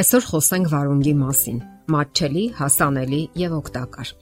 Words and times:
Այսօր 0.00 0.24
խոսենք 0.24 0.68
վարունգի 0.72 1.12
մասին՝ 1.20 1.56
մատչելի, 1.92 2.42
հասանելի 2.56 3.18
եւ 3.36 3.54
օգտակար։ 3.56 4.12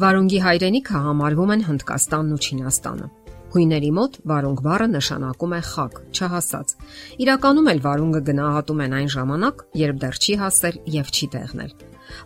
Վարունգի 0.00 0.38
հայրենիքը 0.44 1.00
համարվում 1.06 1.50
են 1.54 1.64
Հնդկաստանն 1.66 2.30
ու 2.36 2.38
Չինաստանը։ 2.46 3.08
Հույների 3.52 3.90
մոտ 3.98 4.16
վարունգ 4.30 4.62
բառը 4.64 4.86
նշանակում 4.94 5.52
է 5.58 5.60
խակ, 5.70 6.00
չհասած։ 6.16 6.74
Իրականում 7.26 7.68
էլ 7.74 7.82
վարունգը 7.84 8.22
գնահատում 8.30 8.82
են 8.86 8.96
այն 9.00 9.10
ժամանակ, 9.16 9.64
երբ 9.82 10.00
դեռ 10.00 10.20
չի 10.24 10.34
հասել 10.40 10.80
եւ 10.96 11.12
չի 11.12 11.28
դեղնել։ 11.36 11.72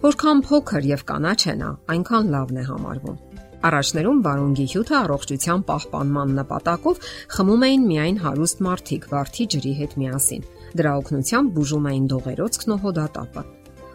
Որքան 0.05 0.45
փոքր 0.45 0.89
եւ 0.95 1.07
կանաչ 1.11 1.41
է 1.51 1.55
նա, 1.65 1.71
այնքան 1.95 2.31
լավն 2.35 2.61
է 2.63 2.65
համարվում։ 2.71 3.19
Առաջներում 3.65 4.19
վարունգի 4.25 4.65
հյութը 4.71 4.95
առողջության 5.01 5.63
պահպանման 5.67 6.33
նպատակով 6.39 7.05
խմում 7.35 7.63
էին 7.65 7.87
միայն 7.91 8.19
հարուստ 8.25 8.59
մարդիկ 8.69 9.07
վարդի 9.15 9.47
ջրի 9.55 9.73
հետ 9.81 9.95
միասին։ 10.05 10.43
Դրա 10.75 10.93
օգնությամբ 11.01 11.53
բուժում 11.55 11.85
էին 11.91 12.07
դողերոցքն 12.11 12.73
ու 12.75 12.81
հոդատապը։ 12.85 13.43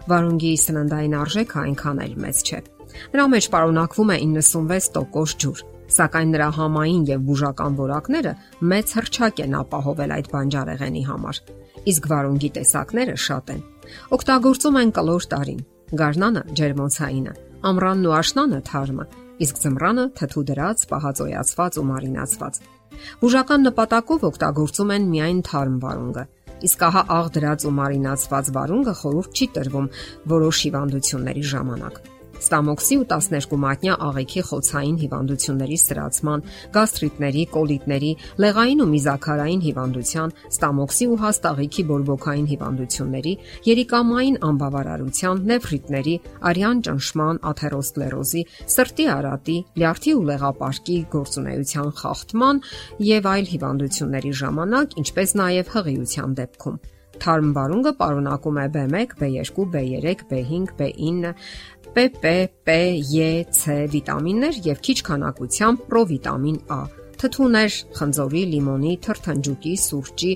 Վարունգի 0.10 0.52
սննդային 0.64 1.16
արժեքը 1.20 1.58
այնքան 1.64 2.00
էլ 2.06 2.14
մեծ 2.24 2.38
չէ։ 2.50 2.60
Նրա 3.14 3.26
մեջ 3.34 3.48
պարունակվում 3.54 4.14
է 4.14 4.18
96% 4.26 5.36
ջուր, 5.44 5.64
սակայն 6.00 6.32
նրա 6.36 6.48
համային 6.60 7.04
եւ 7.10 7.26
բուժական 7.30 7.78
որակները 7.80 8.34
մեծ 8.72 8.94
հրճակ 9.00 9.42
են 9.46 9.58
ապահովել 9.60 10.14
այդ 10.16 10.32
բանջարեղենի 10.34 11.04
համար։ 11.10 11.42
Իսկ 11.90 12.10
վարունգի 12.14 12.50
տեսակները 12.60 13.16
շատ 13.26 13.54
են։ 13.54 13.62
Օգտագործում 14.18 14.80
են 14.80 14.92
կլոր 15.00 15.28
տարին, 15.34 15.62
գարնանը 16.00 16.44
ջերմոցայինը, 16.60 17.34
ամռանն 17.70 18.10
ու 18.10 18.16
աշնանը 18.20 18.60
թարմը, 18.70 19.06
իսկ 19.46 19.62
ձմռանը 19.64 20.06
թթու 20.20 20.44
դրած, 20.50 20.84
պահածոյացված 20.90 21.80
ու 21.80 21.88
մարինացված։ 21.90 22.60
Բուժական 23.20 23.66
նպատակով 23.70 24.26
օգտագործում 24.30 24.94
են 24.96 25.08
միայն 25.14 25.40
թարմ 25.50 25.76
վարունգը, 25.84 26.24
Իսկ 26.68 26.86
ահա 26.90 27.04
աղ 27.16 27.28
դրած 27.40 27.66
ու 27.70 27.76
մարինացված 27.80 28.54
վարունգը 28.60 28.94
խորուրդ 29.02 29.40
չի 29.40 29.48
տրվում 29.56 29.92
որոշ 30.36 30.64
հիվանդությունների 30.68 31.44
ժամանակ։ 31.54 32.02
Ստամոքսի 32.40 32.96
ու 33.00 33.06
12 33.12 33.58
մատնյա 33.64 33.96
աղեքի 34.08 34.42
խոցային 34.50 34.98
հիվանդությունների 35.04 35.78
սրացման, 35.84 36.44
գաստրիտների, 36.76 37.44
կոլիտների, 37.56 38.12
լեղային 38.44 38.84
ու 38.84 38.90
միզաքարային 38.94 39.64
հիվանդության, 39.66 40.34
ստամոքսի 40.50 41.08
ու 41.10 41.18
հաստաղիքի 41.24 41.84
բորբոքային 41.90 42.48
հիվանդությունների, 42.54 43.34
երիկամային 43.70 44.38
անբավարարության, 44.50 45.42
նեֆրիտների, 45.52 46.16
արյան 46.50 46.84
ճնշման, 46.90 47.42
աթերոսկլերոզի, 47.52 48.46
սրտի 48.76 49.10
արատի, 49.20 49.58
լյարդի 49.84 50.14
ու 50.20 50.24
լեղապարկի 50.30 50.98
գործունեության 51.18 51.92
խախտման 52.00 52.64
եւ 53.10 53.34
այլ 53.34 53.52
հիվանդությունների 53.56 54.34
ժամանակ, 54.44 54.96
ինչպես 55.04 55.36
նաեւ 55.44 55.76
հղիության 55.76 56.40
դեպքում 56.40 56.80
Թարմ 57.20 57.50
վարունգը 57.56 57.92
պարունակում 58.00 58.58
է 58.62 58.66
B1, 58.74 59.14
B2, 59.20 59.64
B3, 59.74 60.22
B5, 60.30 60.70
B9, 60.80 61.32
PP, 61.96 62.24
P, 62.66 62.74
E, 63.02 63.46
C 63.50 63.88
վիտամիններ 63.94 64.60
եւ 64.68 64.82
քիչ 64.86 64.98
քանակությամբ 65.10 65.82
պրովիտամին 65.90 66.60
A. 66.76 66.82
Թթուներ, 67.20 67.78
խնձորի, 67.98 68.44
լիմոնի, 68.54 68.94
թրթնջուկի, 69.06 69.74
սուրճի, 69.86 70.30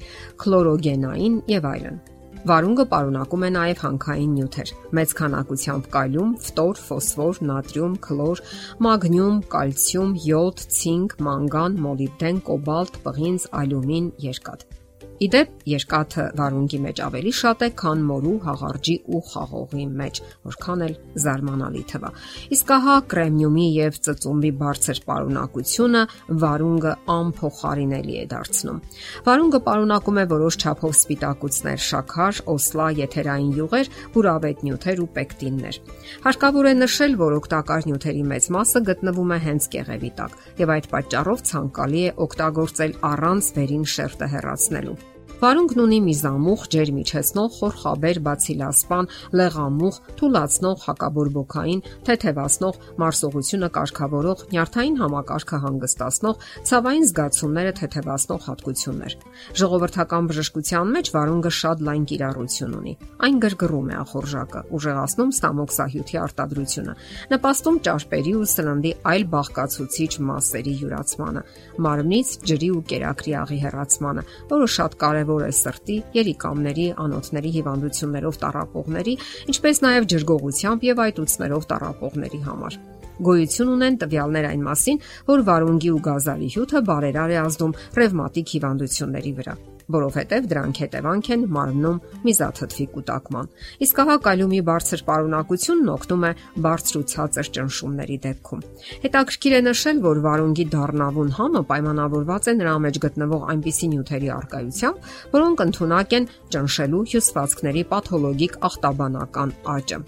քլորոգենային 0.44 1.38
եւ 1.54 1.70
այլն։ 1.70 2.02
Վարունգը 2.44 2.86
պարունակում 2.92 3.44
է 3.48 3.50
նաև 3.56 3.84
հանքային 3.86 4.31
նյութեր՝ 4.38 4.72
մեծ 5.00 5.14
քանակությամբ 5.20 5.90
կալիում, 5.94 6.36
ֆտոր, 6.44 6.81
ֆոսֆոր, 6.90 7.42
նատրիում, 7.54 7.98
քլոր, 8.09 8.44
մագնիում, 8.84 9.42
կալցիում, 9.56 10.14
յոդ, 10.28 10.68
ցինկ, 10.81 11.18
մանգան, 11.30 11.81
մոլիբդեն, 11.88 12.46
կոբալտ, 12.52 13.04
պղինձ, 13.08 13.52
ալյումին, 13.64 14.16
երկաթ։ 14.28 14.83
Իդեպ 15.24 15.52
երկաթը 15.70 16.24
վարունգի 16.36 16.78
մեջ 16.84 17.00
ավելի 17.06 17.32
շատ 17.38 17.62
է, 17.64 17.68
քան 17.80 18.00
մորու, 18.08 18.34
հաղարջի 18.44 18.96
ու 19.14 19.20
խաղողի 19.30 19.84
մեջ, 20.00 20.20
որքան 20.50 20.81
էլ 20.88 20.96
զարմանալի 21.24 21.84
թվա։ 21.92 22.09
Իսկ 22.58 22.74
ահա 22.78 22.96
կրեմնիումի 23.14 23.68
եւ 23.78 24.00
ծծումբի 24.08 24.52
բարձր 24.64 25.00
պարունակությունը 25.08 26.02
վարունգը 26.44 26.94
անփոխարինելի 27.14 28.18
է 28.24 28.25
դարձնում։ 28.34 28.81
Վարունգը 29.30 29.62
պարունակում 29.70 30.20
է 30.20 30.25
որոշ 30.34 30.59
չափով 30.64 30.97
սպիտակուցներ, 30.97 31.80
շաքար, 31.88 32.42
օսլա, 32.53 32.90
եթերային 33.03 33.56
յուղեր, 33.62 33.94
բուրավետ 34.18 34.68
նյութեր 34.68 35.03
ու 35.03 35.09
պեկտիններ։ 35.14 35.80
Հարկավոր 36.28 36.68
է 36.68 36.76
նշել, 36.84 37.18
որ 37.24 37.38
օգտակար 37.40 37.90
նյութերի 37.94 38.28
մեծ 38.34 38.52
մասը 38.58 38.84
գտնվում 38.92 39.34
է 39.38 39.40
հենց 39.47 39.72
կեղևի 39.78 40.12
տակ, 40.20 40.38
եւ 40.64 40.76
այդ 40.78 40.92
պատճառով 40.97 41.47
ցանկալի 41.53 42.03
է 42.03 42.14
օգտագործել 42.28 43.00
առանց 43.14 43.56
վերին 43.58 43.90
շերտը 43.94 44.31
հեռացնելու։ 44.34 45.12
Վարունգն 45.44 45.81
ունի 45.84 45.98
միզամուխ, 46.06 46.62
ջերմիջեցնող, 46.72 47.48
խորխաբեր, 47.58 48.18
բացիլասպան, 48.24 49.08
լեղամուխ, 49.36 49.96
թուլացնող, 50.22 50.78
հակաբորբոքային, 50.88 51.81
թեթևացնող, 52.08 52.78
մարսողությունը 53.04 53.70
կարգավորող, 53.76 54.44
նյարդային 54.53 54.96
համակարգը 55.03 55.59
հանգստացնող, 55.64 56.46
ցավային 56.70 57.08
զգացումները 57.12 57.74
թեթևացնող 57.82 58.48
հատկություններ։ 58.48 59.18
Ժողովրդական 59.59 60.32
բժշկության 60.32 60.96
մեջ 60.96 61.12
վարունգը 61.12 61.52
շատ 61.59 61.84
լայն 61.92 62.08
կիրառություն 62.14 62.78
ունի։ 62.80 62.96
Այն 63.28 63.36
գրգռում 63.44 63.92
է 63.92 64.00
ախորժակը, 64.00 64.64
ուժեղացնում 64.80 65.36
ստամոքսահյութի 65.44 66.22
արտադրությունը, 66.24 66.96
նպաստում 67.36 67.82
ճարպերի 67.84 68.34
ու 68.40 68.48
սննդի 68.53 68.96
այլ 69.12 69.28
բաղկացուցիչ 69.34 70.12
մասերի 70.24 70.74
յուրացմանը, 70.84 71.46
մարմնից 71.84 72.34
ջրի 72.48 72.70
ու 72.74 72.84
կերակրի 72.94 73.34
աղի 73.44 73.59
հեռացմանը, 73.64 74.26
որը 74.53 74.68
շատ 74.78 74.98
կարևոր 75.03 75.33
կարևոր 75.34 75.48
է 75.48 75.54
սրտի, 75.58 75.96
երիկամների, 76.14 76.86
անոթների 77.04 77.52
հիվանդություններով 77.58 78.38
տառապողների, 78.44 79.16
ինչպես 79.54 79.82
նաև 79.86 80.08
ջրգողությամբ 80.14 80.86
եւ 80.90 81.04
այտուցներով 81.08 81.68
տառապողների 81.74 82.42
համար։ 82.48 82.80
Գոյություն 83.24 83.74
ունեն 83.74 84.00
տվյալներ 84.04 84.50
այն 84.54 84.64
մասին, 84.70 85.04
որ 85.30 85.46
վարունգի 85.50 85.94
ու 85.94 86.02
գազալի 86.10 86.50
հյութը 86.58 86.84
բարերար 86.90 87.34
է 87.34 87.38
ազդում 87.44 87.78
ռևմատիկ 88.02 88.58
հիվանդությունների 88.58 89.38
վրա 89.42 89.62
որովհետև 89.94 90.48
դրանք 90.54 90.80
հետևանք 90.84 91.30
են 91.34 91.46
մարմնում 91.58 91.98
միզաթթվի 92.24 92.86
կուտակման։ 92.94 93.50
Իսկ 93.84 94.02
հա 94.04 94.16
կալիումի 94.28 94.62
բարձր 94.70 95.04
պարունակությունն 95.10 95.92
օգնում 95.94 96.24
է 96.24 96.32
բարձր 96.64 97.00
ու 97.00 97.04
ցածր 97.14 97.52
ճնշումների 97.58 98.18
դեպքում։ 98.24 98.64
Հետաքրքիր 99.04 99.54
է 99.54 99.62
նշել, 99.68 100.02
որ 100.08 100.22
վարունգի 100.24 100.66
դառնավուն 100.74 101.34
համը 101.38 101.64
պայմանավորված 101.74 102.44
է 102.44 102.56
նրա 102.64 102.76
մեջ 102.88 103.00
գտնվող 103.04 103.46
այնպիսի 103.54 103.88
նյութերի 103.94 104.34
արկայությամբ, 104.38 105.08
որոնք 105.34 105.64
ընդունակ 105.68 106.18
են 106.20 106.30
ճնշելու 106.54 107.06
հյուսվածքների 107.14 107.84
պաթոլոգիկ 107.94 108.60
ախտաբանական 108.70 109.58
աճը։ 109.74 110.02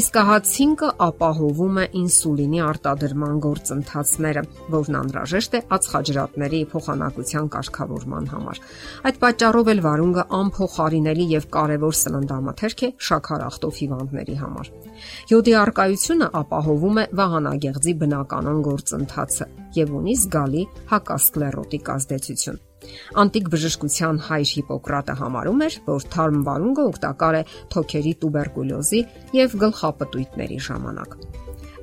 Իսկ 0.00 0.16
ահացինկը 0.20 0.88
ապահովում 1.04 1.78
է 1.82 1.84
ինսուլինի 2.00 2.60
արտադրման 2.64 3.40
գործընթացները, 3.44 4.42
որն 4.74 4.98
անհրաժեշտ 5.00 5.56
է 5.58 5.60
ածխաջրատների 5.76 6.60
փոխանակության 6.72 7.50
կարգավորման 7.54 8.30
համար։ 8.32 8.60
Այդ 9.08 9.18
պատճառով 9.22 9.68
էլ 9.72 9.78
վարունգը 9.80 10.22
անփոխարինելի 10.36 11.24
եւ 11.30 11.44
կարևոր 11.54 11.94
սննդամթերք 11.96 12.82
է 12.84 12.90
շաքարախտով 13.06 13.78
հիվանդների 13.78 14.36
համար։ 14.40 14.68
Յոդի 15.30 15.54
արկայությունը 15.62 16.28
ապահովում 16.42 17.00
է 17.00 17.06
վահանագեղձի 17.22 17.94
բնականon 18.02 18.60
գործընթացը 18.68 19.48
եւ 19.78 19.96
ունի 20.02 20.18
զգալի 20.26 20.66
հակասկլերոտիկ 20.92 21.90
ազդեցություն։ 21.96 22.62
Անտիկ 23.24 23.50
բժշկության 23.56 24.22
հայր 24.28 24.54
Հիպոկրատը 24.58 25.18
համարում 25.24 25.66
էր, 25.68 25.82
որ 25.88 26.08
թարմ 26.12 26.40
վարունգը 26.52 26.88
օգտակար 26.92 27.40
է 27.40 27.44
թոքերի 27.74 28.16
տուբերկուլյոզի 28.22 29.04
եւ 29.40 29.60
գլխապտույտների 29.64 30.64
ժամանակ։ 30.68 31.22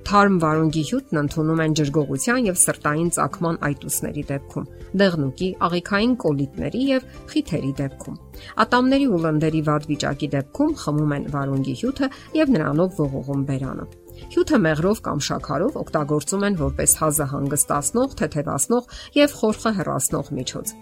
Թարմ 0.06 0.36
վարունգի 0.42 0.82
հյութն 0.86 1.20
ընդունում 1.22 1.62
են 1.64 1.76
ջրգողության 1.80 2.44
եւ 2.48 2.60
սրտային 2.62 3.08
ծակման 3.16 3.58
այտուսների 3.70 4.24
դեպքում, 4.32 4.68
դեղնուկի, 5.02 5.50
աղիքային 5.68 6.14
կոլիտների 6.26 6.84
եւ 6.92 7.10
խիթերի 7.34 7.74
դեպքում։ 7.82 8.22
Ատամների 8.66 9.12
ու 9.18 9.22
լնդերի 9.26 9.66
վատ 9.74 9.92
վիճակի 9.96 10.34
դեպքում 10.38 10.80
խմում 10.86 11.20
են 11.20 11.30
վարունգի 11.36 11.78
հյութը 11.82 12.12
եւ 12.46 12.58
նրանով 12.60 13.00
ողողում 13.02 13.48
բերանը։ 13.50 13.94
Հյութը 14.36 14.58
մեղրով 14.66 15.00
կամ 15.06 15.22
շաքարով 15.28 15.78
օգտագործում 15.82 16.46
են 16.48 16.58
որպես 16.60 16.96
հազը 17.02 17.26
հանգստացնող, 17.32 18.16
թեթևացնող 18.22 18.90
եւ 19.16 19.36
խորխը 19.40 19.72
հեռացնող 19.80 20.32
միջոց։ 20.40 20.74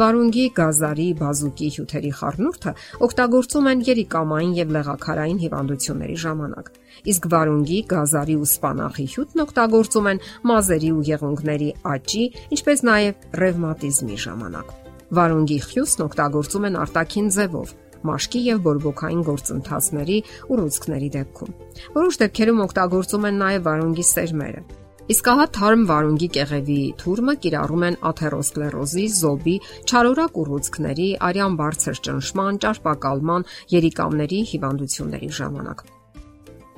Վարունգի, 0.00 0.44
գազարի, 0.56 1.08
բազուկի 1.20 1.68
հյութերի 1.76 2.12
խառնուրդը 2.20 2.72
օգտագործում 3.06 3.68
են 3.72 3.84
երիկամային 3.90 4.56
եւ 4.56 4.74
լեղաքարային 4.76 5.40
հիվանդությունների 5.44 6.18
ժամանակ։ 6.26 6.72
Իսկ 7.12 7.28
վարունգի, 7.36 7.78
գազարի 7.92 8.36
ու 8.40 8.48
սպանախի 8.50 9.06
հյութն 9.16 9.44
օգտագործում 9.46 10.10
են 10.12 10.22
մազերի 10.50 10.90
ու 10.96 11.06
եղունգների 11.10 11.70
աճի, 11.96 12.24
ինչպես 12.56 12.84
նաեւ 12.90 13.26
ռևմատիզմի 13.42 14.20
ժամանակ։ 14.26 14.76
Վարունգի 15.16 15.58
խյուսն 15.62 16.02
օգտագործում 16.06 16.64
են 16.66 16.78
արտաքին 16.82 17.28
ձևով 17.36 17.74
մաշկի 18.06 18.40
եւ 18.46 18.64
բորբոքային 18.66 19.22
գործընթացների 19.26 20.18
ու 20.46 20.58
ռուցքների 20.60 21.08
դեպքում։ 21.16 21.54
Որոշ 21.96 22.18
դեպքերում 22.22 22.62
օգտագործում 22.66 23.26
են 23.30 23.40
նաեւ 23.42 23.64
վարունգի 23.66 24.06
սերմերը։ 24.10 24.62
Իսկ 25.06 25.28
ահա 25.30 25.44
թարմ 25.54 25.82
վարունգի 25.86 26.28
կեղևի 26.34 26.78
թուրմը 26.98 27.34
կիրառում 27.42 27.84
են 27.86 27.98
աթերոսկլերոզի, 28.10 29.04
զոբի, 29.16 29.54
չարորակ 29.86 30.40
ուռուցքների, 30.42 31.06
արյան 31.28 31.58
բարձր 31.60 32.00
ճնշման, 32.08 32.58
ճարպակալման, 32.64 33.46
երիկամների 33.76 34.40
հիվանդությունների 34.50 35.30
ժամանակ։ 35.38 35.84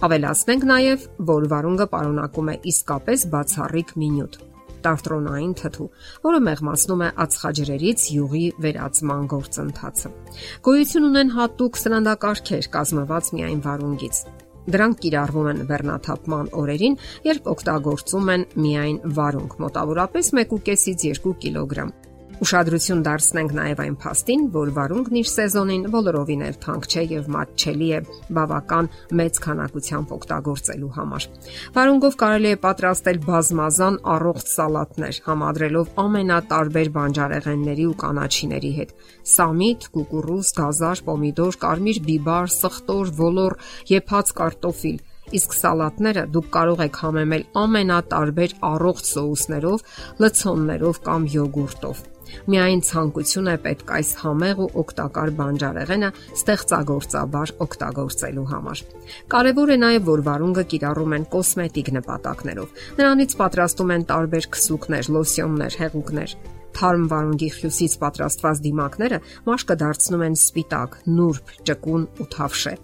Ավելացնենք 0.08 0.68
նաև, 0.68 1.08
որ 1.32 1.48
վարունգը 1.54 1.88
պարունակում 1.96 2.52
է 2.52 2.58
իսկապես 2.74 3.24
բացառիկ 3.32 3.96
մինյուտ 4.04 4.38
տարտրոնային 4.84 5.54
թթու, 5.60 5.88
որը 6.24 6.40
մեղմացնում 6.48 7.04
է 7.06 7.10
ածխաջրերից 7.24 8.08
յուղի 8.14 8.42
վերածման 8.64 9.30
գործընթացը։ 9.34 10.12
Գոյություն 10.68 11.08
ունեն 11.08 11.32
հատուկ 11.38 11.80
սննդակարգեր 11.84 12.68
կազմված 12.78 13.32
միայն 13.38 13.62
վարունգից։ 13.68 14.20
Դրանք 14.68 14.98
կիրառվում 15.00 15.46
են 15.48 15.62
բեռնաթափման 15.68 16.50
օրերին, 16.60 16.98
երբ 17.24 17.48
օգտագործում 17.54 18.34
են 18.34 18.44
միայն 18.66 18.98
վարունգ, 19.16 19.56
մոտավորապես 19.64 20.30
1.5-ից 20.36 21.24
2 21.24 21.34
կիլոգրամ 21.46 21.96
Ուշադրություն 22.38 23.00
դարձնենք 23.02 23.52
նաև 23.56 23.80
այն 23.82 23.94
փաստին, 23.98 24.42
որ 24.54 24.68
վարունգն 24.76 25.16
իր 25.18 25.28
սեզոնին 25.28 25.86
բոլորովին 25.90 26.44
էլ 26.46 26.58
թանկ 26.62 26.84
չէ 26.86 27.02
եւ 27.10 27.30
մատչելի 27.34 27.88
է 27.96 27.98
բավական 28.36 28.88
մեծ 29.18 29.40
քանակությամբ 29.42 30.12
օգտագործելու 30.16 30.90
համար։ 30.98 31.26
Վարունգով 31.74 32.18
կարելի 32.22 32.52
է 32.54 32.60
պատրաստել 32.62 33.18
բազմազան 33.26 33.98
առողջ 34.14 34.52
սալատներ, 34.54 35.20
համադրելով 35.26 35.90
ամենատարբեր 36.04 36.92
բանջարեղենների 36.98 37.86
ու 37.90 37.98
կանաչիների 38.06 38.72
հետ՝ 38.78 38.94
սամիտ, 39.34 39.88
կուկուռուզ, 39.98 40.52
գազար, 40.62 41.04
պոմիդոր, 41.10 41.60
կարմիր 41.66 42.02
բիբար, 42.06 42.52
սխտոր, 42.54 43.14
ոլոր, 43.18 43.58
եփած 43.98 44.34
կարտոֆիլ 44.38 45.06
իսկ 45.28 45.54
սալատները 45.58 46.22
դուք 46.32 46.46
կարող 46.54 46.82
եք 46.86 47.00
համեմել 47.02 47.42
ամենատարբեր 47.62 48.54
առողջ 48.68 49.10
սոուսներով, 49.12 49.82
լցոններով 50.24 51.02
կամ 51.08 51.26
յոգուրտով։ 51.34 52.06
Միայն 52.52 52.82
ցանկություն 52.88 53.50
է 53.52 53.56
պետք 53.64 53.92
այս 53.98 54.10
համեղ 54.22 54.62
ու 54.64 54.68
օգտակար 54.82 55.32
բանջարեղենը 55.38 56.10
ստեղծագործաբար 56.38 57.54
օգտագործելու 57.68 58.46
համար։ 58.52 58.84
Կարևոր 59.34 59.72
է 59.74 59.78
նաև, 59.84 60.06
որ 60.08 60.22
վարունգը 60.28 60.64
կիրառում 60.74 61.16
են 61.18 61.26
կոսմետիկ 61.34 61.90
նպատակներով։ 61.98 62.84
Նրանից 62.98 63.36
պատրաստում 63.42 63.92
են 63.98 64.06
տարբեր 64.12 64.48
քսուկներ, 64.58 65.10
լոսյոններ, 65.18 65.78
հեղուկներ։ 65.82 66.36
Թարմ 66.78 67.06
վարունգի 67.10 67.48
խյուսից 67.56 67.94
պատրաստված 68.02 68.60
դիմակները 68.66 69.18
մաշկը 69.48 69.76
դարձնում 69.82 70.24
են 70.28 70.36
սպիտակ, 70.38 70.98
նուրբ, 71.10 71.54
ճկուն 71.70 72.04
ու 72.22 72.26
թավշե։ 72.34 72.74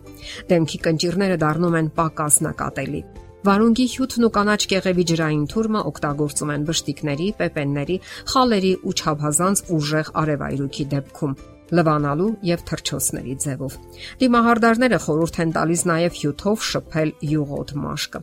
Դեմքի 0.51 0.81
կնճիրները 0.89 1.37
դառնում 1.45 1.79
են 1.79 1.93
պակաս 2.01 2.41
նկատելի։ 2.49 3.03
Վարունգի 3.45 3.85
հյութն 3.93 4.25
ու 4.25 4.29
կանաչ 4.33 4.61
կեղևի 4.73 5.05
ջրային 5.11 5.43
թուրմը 5.53 5.81
օգտագործում 5.91 6.53
են 6.55 6.63
բշտիկների, 6.69 7.27
պեպենների, 7.41 7.97
խալերի 8.33 8.71
ու 8.89 8.95
չափազանց 8.97 9.61
ուժեղ 9.77 10.11
արևայրուքի 10.21 10.87
դեպքում 10.95 11.35
լվանալու 11.77 12.31
եւ 12.49 12.65
թրջոցների 12.71 13.35
ձևով։ 13.45 13.77
Դիմահարդարները 14.23 14.99
խորհուրդ 15.05 15.39
են 15.45 15.55
տալիս 15.57 15.85
նաև 15.91 16.19
հյութով 16.21 16.67
շփել 16.71 17.13
յուղոտ 17.35 17.73
մաշկը։ 17.85 18.21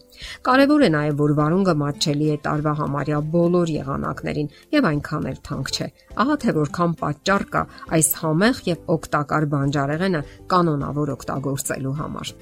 Կարևոր 0.49 0.85
է 0.85 0.89
նաև 0.97 1.21
որ 1.21 1.33
վարունգը 1.41 1.75
մատչելի 1.81 2.29
է 2.33 2.37
տարվա 2.45 2.73
համարյա 2.81 3.19
բոլոր 3.37 3.73
եղանակներին 3.77 4.53
եւ 4.77 4.87
այնքան 4.91 5.27
էլ 5.31 5.41
թանկ 5.49 5.73
չէ։ 5.75 5.89
Ահա 6.21 6.37
թե 6.45 6.55
որքան 6.61 6.95
պատճառ 7.01 7.47
կա 7.53 7.65
այս 7.97 8.13
համեղ 8.21 8.63
եւ 8.71 8.95
օգտակար 8.97 9.49
բանջարեղենը 9.57 10.23
կանոնավոր 10.53 11.13
օգտագործելու 11.17 11.97
համար։ 12.01 12.35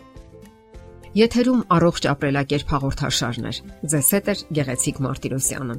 Եթերում 1.17 1.61
առողջ 1.73 2.05
ապրելակերպ 2.11 2.71
հաղորդաշարներ։ 2.75 3.59
Ձեզ 3.89 4.09
հետ 4.13 4.27
է 4.29 4.33
Գեղեցիկ 4.57 4.99
Մարտիրոսյանը։ 5.05 5.77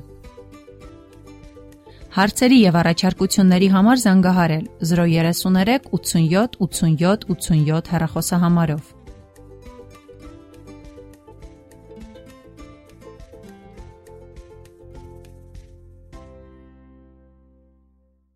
Հարցերի 2.17 2.57
եւ 2.59 2.79
առաջարկությունների 2.81 3.69
համար 3.71 4.01
զանգահարել 4.05 4.65
033 4.91 5.87
87 5.95 6.59
87 6.67 7.29
87 7.31 7.93
հեռախոսահամարով։ 7.95 8.91